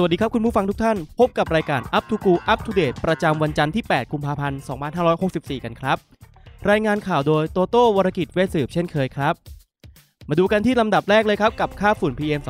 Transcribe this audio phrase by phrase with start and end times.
[0.00, 4.60] สวัสดีครับคุณผู้ฟังทุกท่าน พบกับรายการ Up to Go Up to Date ประจำวันจันทร์ที่ 8 กุมภาพันธ์
[5.12, 5.96] 2564 กันครับ
[6.70, 9.34] รายงานข่าวโดยโตโต้วรกิจเวสืบเช่นเคยครับ
[10.28, 12.40] มาดูกันที่ลำดับแรกเลยครับ กับค่าฝุ่น PM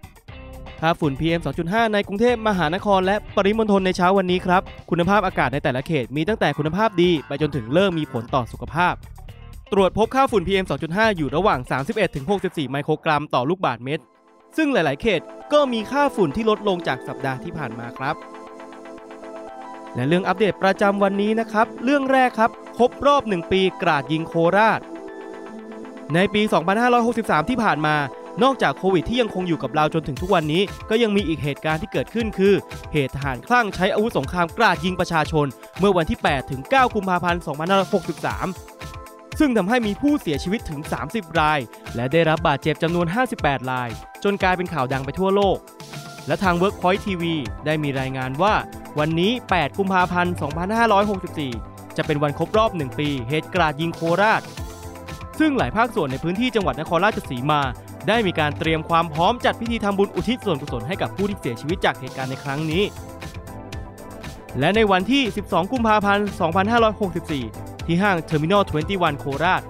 [0.00, 8.94] 2.5 ค่าฝุ่น PM 2.5 ในกรุงเทพมหานครและปริมณฑลในเช้าวันนี้ครับ คุณภาพอากาศในแต่ละเขตมีตั้งแต่คุณภาพดีไปจนถึงเริ่มมีผลต่อสุขภาพ
[9.72, 11.60] ตรวจพบค่าฝุ่น PM 2.5 อยู่ระหว่าง
[12.16, 14.04] 31-64 ไมโครกรัมต่อลูกบาศก์เมตร
[14.56, 15.20] ซึ่งหลาย ๆ เขต
[15.52, 18.16] ก็มีค่าฝุ่นที่ลดลงจากสัปดาห์ที่ผ่านมาครับ
[19.94, 24.80] และเรื่องอัปเดตประจำวันนี้นะครับ เรื่องแรกครับครบรอบ 1 ปีกราดยิงโคราช
[26.14, 26.42] ในปี
[26.96, 27.96] 2563 ที่ผ่านมา
[28.42, 32.54] นอกจากโควิดที่ยังคงอยู่กับเราจนถึงทุกวันนี้ ก็ยังมีอีกเหตุการณ์ที่เกิดขึ้นคือ
[32.92, 35.46] เหตุทหารคลั่งใช้อาวุธสงครามกราดยิงประชาชน
[35.78, 37.42] เมื่อวันที่ 8 ถึง 9 กุมภาพันธ์
[38.20, 38.79] 2563
[39.42, 41.58] ซึ่งทำให้มีผู้เสียชีวิตถึง 30 ราย
[41.96, 43.06] และได้รับบาดเจ็บจำนวน
[43.38, 43.88] 58 ราย
[44.24, 45.58] จนกลายเป็นข่าวดังไปทั่วโลก
[46.26, 47.22] และทาง Workpoint TV
[47.66, 48.54] ได้มีรายงานว่า
[48.98, 50.34] วันนี้ 8 กุมภาพันธ์
[51.50, 54.42] 2564 จะเป็นวันครบรอบ 1 ปี เหตุกราดยิงโคราช
[55.38, 57.60] ซึ่งหลายภาคส่วนในพื้นที่จังหวัดนครราชสีมา
[58.08, 62.84] ได้มีการเตรียมความพร้อมจัดพิธีทำบุญอุทิศส่วนกุศลให้กับผู้ที่เสียชีวิตจากเหตุการณ์ในครั้งนี้
[64.58, 66.26] และในวันที่ 12 กุมภาพันธ์
[67.20, 69.62] 2564 ที่ห้าง Terminal 21 โคราช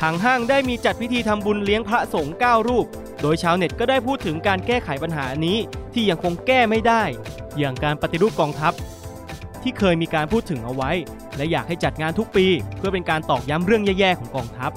[0.00, 2.86] ทางห้างได้มีจัดพิธีทำบุญเลี้ยงพระสงฆ์9รูป
[3.22, 5.58] โดยชาวเน็ตก็ได้พูดถึงการแก้ไขปัญหานี้
[5.94, 7.02] ที่ยังคงแก้ไม่ได้
[7.58, 8.72] อย่างการปฏิรูปกองทัพ
[9.62, 10.90] ที่เคยมีการพูดถึงเอาไว้
[11.36, 12.46] และอยากให้จัดงานทุกปี
[12.76, 14.70] เพื่อเป็นการตอกย้ำเรื่องแย่ๆของกองทัพ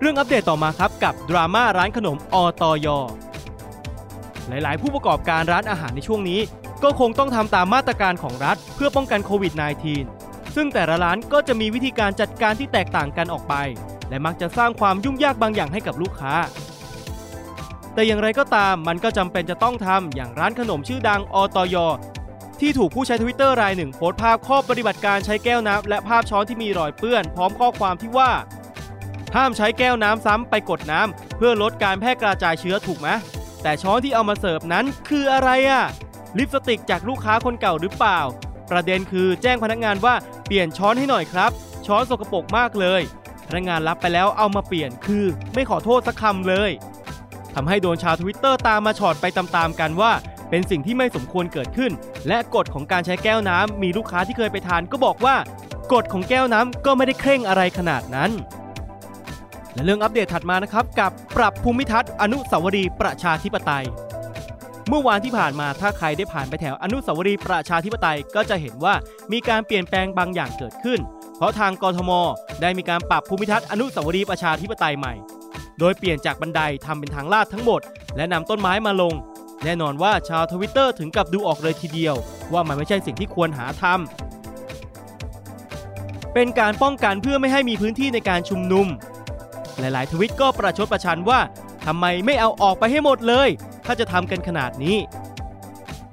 [0.00, 2.86] เรื่องอัปเดตต่อมาครับกับดราม่าร้านขนมอตอย
[4.48, 6.40] หลายๆ ผู้ประกอบการร้านอาหารในช่วงนี้
[6.82, 10.27] ก็คงต้องทำตามมาตรการของรัฐ เพื่อป้องกันโควิด -19
[10.60, 13.54] ซึ่งแต่ละร้านก็จะมีวิธีการจัดการที่แตกต่างกันออกไป
[14.08, 16.34] และมักจะสร้างความยุ่งยากบางอย่างให้กับลูกค้า
[17.94, 21.76] แต่อย่างไรก็ตามมันก็จำเป็นจะต้องทำอย่างร้านขนมชื่อดังอตอย
[22.60, 28.30] ที่ถูกผู้ใช้ทวิตเตอร์รายหนึ่งโพสต์ภาพข้อปฏิบัติการใช้แก้วน้ำและภาพช้อนที่มีรอยเปื้อน พร้อมข้อความที่ว่า
[29.36, 33.08] ห้ามใช้แก้วน้ำซ้ำไปกดน้ำเพื่อลดการแพร่กระจายเชื้อถูกไหม
[33.62, 35.84] แต่ช้อนที่เอามาเสิร์ฟนั้นคืออะไรอะ
[36.38, 38.20] ลิปสติกจากลูกค้าคนเก่าหรือเปล่า
[38.70, 40.14] ประเด็นคือแจ้งพนักงานว่า
[40.46, 41.50] เปลี่ยนช้อนให้หน่อยครับ
[41.86, 43.02] ช้อนสกปรกมากเลย
[43.48, 45.24] พนักงานรับไปแล้วเอามาเปลี่ยนคือ
[45.54, 46.70] ไม่ขอโทษสักคำเลย
[47.54, 50.12] ทำให้โดนชาวทวิตเตอร์ตามมาฉอดไปตามๆกันว่า
[50.50, 51.92] เป็นสิ่งที่ไม่สมควรเกิดขึ้น
[52.28, 55.36] และกฎของการใช้แก้วน้ำมีลูกค้าที่เคยไปทานก็บอกว่า
[55.92, 58.30] กฎของแก้วน้ำก็ไม่ได้เคร่งอะไรขนาดนั้น
[59.74, 63.84] และเรื่องอัปเดตถัดมานะครับกับปรับภูมิทัศน์อนุสาวรีย์ประชาธิปไตย
[64.88, 68.94] เมื่อวานที่ผ่านมาถ้าใครได้ผ่านไปแถวอนุสาวรีย์ประชาธิปไตยก็จะเห็นว่า
[69.32, 71.00] มีการเปลี่ยนแปลงบางอย่างเกิดขึ้น
[71.36, 72.10] เพราะทางกรทม
[72.60, 75.14] ได้มีการปรับภูมิทัศน์อนุสาวรีย์ประชาธิปไตยใหม่
[75.78, 77.80] โดยเปลี่ยนจากบันไดทำเป็นทางลาดทั้งหมด
[78.16, 79.14] และนำต้นไม้มาลง
[79.64, 82.14] แน่นอนว่าชาวทวิตเตอร์ถึงกับดูออกเลยทีเดียว
[82.52, 88.86] ว่ามันไม่ใช่สิ่งที่ควรหาทำเป็นการป้องกันเพื่อไม่ให้มีพื้นที่ในการชุมนุม
[89.78, 91.40] หลาย ๆ ทวิตก็ประชดประชันว่า
[91.86, 93.48] ทำไมไม่เอาออกไปให้หมดเลย
[93.90, 94.96] ถ้าจะทำกันขนาดนี้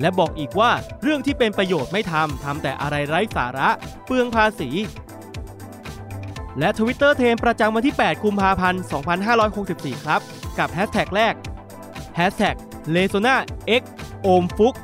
[0.01, 0.71] และบอกอีกว่า
[1.01, 3.69] เรื่องที่เป็นประโยชน์ไม่ทำทำแต่อะไรไร้สาระ
[4.05, 4.69] เปลืองภาษี
[6.59, 8.81] และทวิตเตอร์เทรนด์ประจำวันที่ 8 กุมภาพันธ์
[9.43, 10.21] 2564 ครับ
[10.59, 11.33] กับแฮชแท็กแรก
[12.17, 12.55] Hashtag
[12.95, 13.35] l e s o n a
[13.79, 13.81] x
[14.21, 14.75] โอมฟุก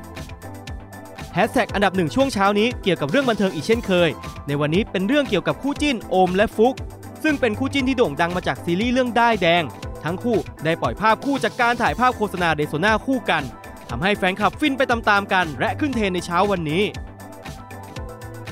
[1.34, 4.10] แฮชแท็กอันดับหนึ่งช่วงเช้านี้เกี่ยวกับเรื่องบันเทิงอีกเช่นเคย
[4.48, 6.76] ในวันนี้เป็นเรื่องเกี่ยวกับคู่จิ้นโอมและฟลุ๊ค
[7.24, 9.64] ซึ่งเป็นคู่จิ้นที่โด่งดังมาจากซีรีส์เรื่องด้ายแดง
[10.04, 13.44] ทั้งคู่ได้ปล่อยภาพคู่จากการถ่ายภาพโฆษณา LESONA คู่กัน
[13.90, 16.84] ทำให้แฟนคลับฟินไปตามๆกัน และขึ้นเทรนด์ในเช้าวันนี้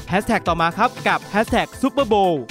[0.09, 2.44] แฮชแท็กต่อมาครับกับแฮชแท็ก Super Bowl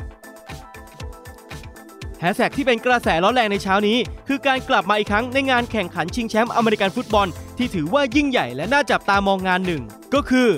[2.20, 7.28] แฮชแท็กที่เป็นกระแสร้อนแรงในเช้านี้ คือการกลับมาอีกครั้งในงานแข่งขันชิงแชมป์อเมริกันฟุตบอล
[7.58, 9.82] ที่ถือว่ายิ่งใหญ่และน่าจับตามองงานหนึ่ง
[10.14, 10.48] ก็คือ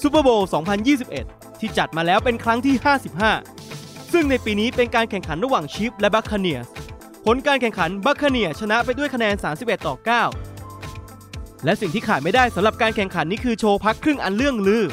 [0.00, 0.48] ซูเปอร์โบว์
[1.04, 2.74] 2021 ที่จัดมาแล้วเป็นครั้งที่
[3.44, 6.68] 55 ซึ่งในปีนี้เป็นการแข่งขันระหว่างชิฟและบัคคาเนียส
[7.30, 9.94] ผลการแข่งขันบัคคเนียชนะไปด้วยคะแนน 31 ต่อ
[10.74, 14.84] 9 และสิ่งที่ขาดไม่ได้สำหรับการแข่งขันนี้คือโชว์พักครึ่งอันเรื่องลือ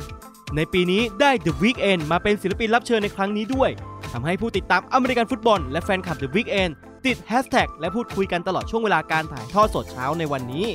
[0.55, 3.69] ในปีนี้ได้ The Weeknd มาเป็นศิลปินรับเชิญในครั้งนี้ด้วย
[4.13, 6.71] ทำให้ผู้ติดตามอเมริกันฟุตบอลและแฟนคลับ The Weeknd
[7.05, 10.65] ติดแฮชแท็กและพูดคุยกันตลอดช่วงเวลาการถ่ายทอดสดเช้าในวันนี้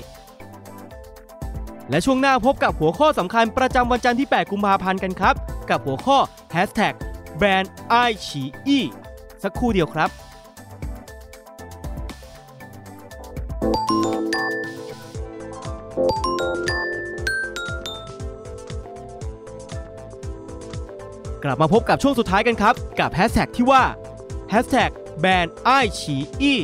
[1.90, 5.34] และช่วงหน้าพบกับหัวข้อสำคัญประจำวันจันทร์ที่ 8 กุมภาพันธ์กันครับ
[5.70, 6.18] กับหัวข้อ
[6.54, 6.94] Hashtag
[7.36, 7.94] แบรนด์ไอ
[8.26, 8.78] ฉีอี
[9.42, 10.10] สักครู่เดียวครับ
[21.44, 23.84] กลับมาพบกับช่วงสุดท้ายกันครับ กับแฮชแท็กที่ว่า
[24.52, 24.90] Hashtag
[25.20, 25.70] แบนไอ
[26.00, 26.54] ฉีอี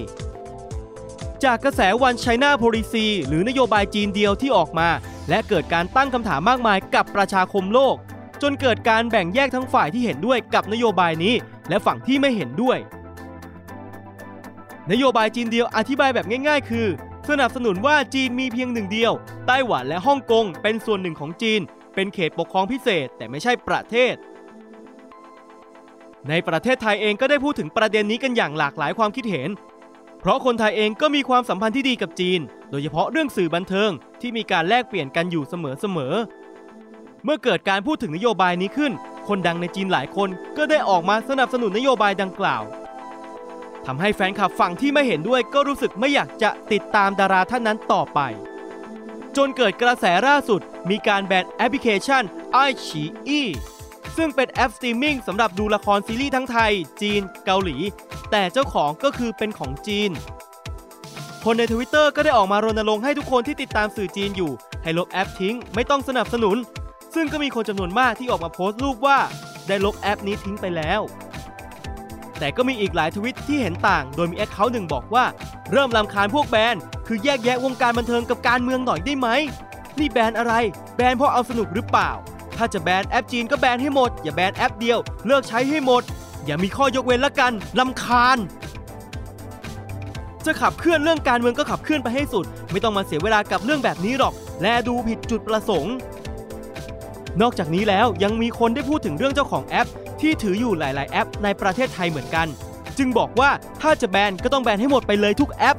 [1.44, 4.88] จากกระแสวันไชน่าโพลิซีหรือนโยบายจีนเดียวที่ออกมา
[5.28, 7.96] และเกิดการตั้งคำถามมากมายกับประชาคมโลก
[8.42, 11.34] จนเกิดการแบ่งแยกทั้งฝ่ายที่เห็นด้วยกับนโยบายนี้
[11.68, 12.78] และฝั่งที่ไม่เห็นด้วย
[14.92, 16.86] นโยบายจีนเดียวอธิบายแบบง่าย ๆ คือ
[17.28, 19.12] สนับสนุนว่าจีนมีเพียงหนึ่งเดียว
[19.46, 21.60] ไต้หวันและฮ่องกงเป็นส่วนหนึ่งของจีน
[21.94, 24.14] เป็นเขตปกครองพิเศษแต่ไม่ใช่ประเทศ
[26.28, 29.50] ในประเทศไทยเองก็ได้พูดถึงประเด็นนี้กันอย่างหลากหลายความคิดเห็น
[30.20, 32.40] เพราะคนไทยเองก็มีความสัมพันธ์ที่ดีกับจีน
[32.70, 33.90] โดยเฉพาะเรื่องสื่อบันเทิง
[34.20, 38.92] ที่มีการแลกเปลี่ยนกันอยู่เสมอๆ เมื่อเกิดการพูดถึงนโยบายนี้ขึ้น
[39.28, 42.62] คนดังในจีนหลายคนก็ได้ออกมาสนับสนุนนโยบายดังกล่าว
[43.86, 48.20] ทำให้แฟนคลับฝั่งที่ไม่เห็นด้วยก็รู้สึกไม่อยากจะติดตามดาราท่านนั้นต่อไป
[49.36, 50.60] จนเกิดกระแสล่าสุด
[50.90, 52.22] มีการแบนแอปพลิเคชัน
[52.52, 53.40] ไอฉีอี
[54.16, 56.72] ซึ่งเป็นแอปสตรีมมิ่งสำหรับดูละครซีรีส์ทั้งไทย
[57.02, 57.76] จีน เกาหลี
[58.30, 60.10] แต่เจ้าของก็คือเป็นของจีน
[61.44, 64.52] คนในทวิตเตอร์ก็ได้ออกมารณรงค์ให้ทุกคนที่ติดตามสื่อจีนอยู่
[64.82, 66.56] ให้ลบแอปทิ้ง ไม่ต้องสนับสนุน
[67.14, 69.18] ซึ่งก็มีคนจำนวนมากที่ออกมาโพสต์รูปว่า
[69.68, 71.00] ได้ลบแอปนี้ทิ้งไปแล้ว
[72.38, 75.24] แต่ก็มีอีกหลายทวิตที่เห็นต่าง โดยมี account หนึ่งบอกว่า
[75.72, 79.28] เริ่มลำคาญพวกแบรนด์คือแยกแยะวงการบันเทิงกับการเมืองหน่อยได้ไหม
[79.98, 80.52] นี่แบรนด์อะไร
[80.96, 82.10] แบรนด์เพราะเอาสนุกหรือเปล่า
[82.56, 86.02] ถ้าจะแบนแอปจีนก็แบนให้หมด อย่าแบนแอปเดียว เลิกใช้ให้หมด
[86.44, 88.38] อย่ามีข้อยกเว้นละกันลำคาญ
[90.44, 95.94] จะขับเคลื่อนเรื่องการเมืองก็ขับเคลื่อนไปให้สุด ไม่ต้องมาเสียเวลากับเรื่องแบบนี้หรอก และดูผิดจุดประสงค์
[97.40, 99.88] นอกจากนี้แล้วยังมีคนได้พูดถึงเรื่องเจ้าของแอป
[100.20, 102.46] ที่ถืออยู่หลาย ๆ แอป ในประเทศไทยเหมือนกัน
[102.98, 103.50] จึงบอกว่า
[103.82, 105.78] ถ้าจะแบนก็ต้องแบนให้หมดไปเลยทุกแอป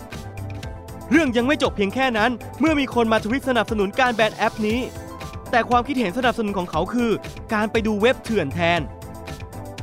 [1.12, 4.80] เรื่องยังไม่จบเพียงแค่นั้น เมื่อมีคนมาทวิตสนับสนุนการแบนแอปนี้
[5.51, 7.12] แต่ความคิดเห็นสนับสนุนของเขาคือ
[7.53, 8.80] การไปดูเว็บเถื่อนแทน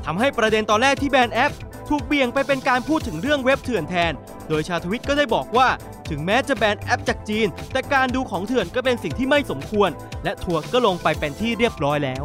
[0.05, 1.55] ทำให้ประเด็นตอนแรกที่แบนแอป
[1.89, 4.13] ถูกเบี่ยงไปเป็นการพูดถึงเรื่องเว็บเถื่อนแทน
[4.49, 5.69] โดยชาทวิตก็ได้บอกว่า
[6.11, 9.91] ถึงแม้จะแบนแอปจากจีน แต่การดูของเถื่อนก็เป็นสิ่งที่ไม่สมควร
[10.25, 12.23] และทัวร์ก็ลงไปเป็นที่เรียบร้อยแล้ว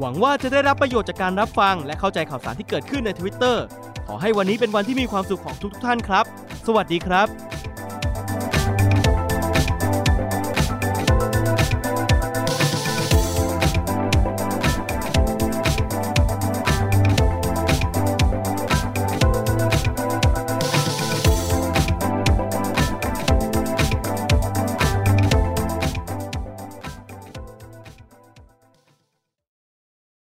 [0.00, 3.56] หวังว่าจะได้รับประโยชน์จากการรับฟัง และเข้าใจข่าวสารที่เกิดขึ้นใน Twitter
[4.06, 6.24] ขอให้วันนี้เป็นวันที่มีความสุขของทุกๆท่านครับ
[6.66, 7.51] สวัสดีครับ